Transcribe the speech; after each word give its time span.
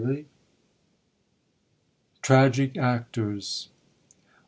TRAGIC 2.23 2.75
ACTORS. 2.75 3.69